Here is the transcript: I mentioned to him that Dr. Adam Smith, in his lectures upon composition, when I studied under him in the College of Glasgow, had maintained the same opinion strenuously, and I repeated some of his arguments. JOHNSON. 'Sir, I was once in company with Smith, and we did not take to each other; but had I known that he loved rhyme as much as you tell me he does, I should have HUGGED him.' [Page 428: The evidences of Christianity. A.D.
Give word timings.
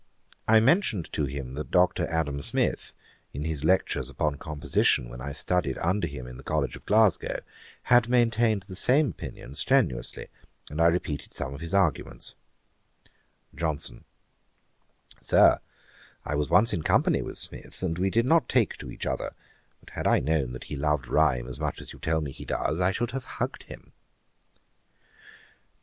I 0.47 0.59
mentioned 0.59 1.13
to 1.13 1.25
him 1.25 1.53
that 1.53 1.69
Dr. 1.69 2.07
Adam 2.07 2.41
Smith, 2.41 2.91
in 3.35 3.43
his 3.43 3.63
lectures 3.63 4.09
upon 4.09 4.33
composition, 4.37 5.09
when 5.09 5.21
I 5.21 5.31
studied 5.31 5.77
under 5.77 6.07
him 6.07 6.25
in 6.25 6.37
the 6.37 6.43
College 6.43 6.75
of 6.75 6.87
Glasgow, 6.87 7.41
had 7.83 8.09
maintained 8.09 8.63
the 8.63 8.75
same 8.75 9.09
opinion 9.11 9.53
strenuously, 9.53 10.29
and 10.71 10.81
I 10.81 10.87
repeated 10.87 11.35
some 11.35 11.53
of 11.53 11.61
his 11.61 11.75
arguments. 11.75 12.33
JOHNSON. 13.53 14.05
'Sir, 15.21 15.59
I 16.25 16.33
was 16.33 16.49
once 16.49 16.73
in 16.73 16.81
company 16.81 17.21
with 17.21 17.37
Smith, 17.37 17.83
and 17.83 17.99
we 17.99 18.09
did 18.09 18.25
not 18.25 18.49
take 18.49 18.77
to 18.77 18.89
each 18.89 19.05
other; 19.05 19.35
but 19.81 19.91
had 19.91 20.07
I 20.07 20.17
known 20.19 20.53
that 20.53 20.63
he 20.63 20.75
loved 20.75 21.07
rhyme 21.09 21.47
as 21.47 21.59
much 21.59 21.79
as 21.79 21.93
you 21.93 21.99
tell 21.99 22.21
me 22.21 22.31
he 22.31 22.43
does, 22.45 22.79
I 22.79 22.91
should 22.91 23.11
have 23.11 23.25
HUGGED 23.37 23.63
him.' 23.69 23.91
[Page 23.91 23.91
428: 23.91 23.91
The 23.91 23.93
evidences 23.93 24.41
of 24.41 24.79
Christianity. 24.81 25.67
A.D. 25.67 25.79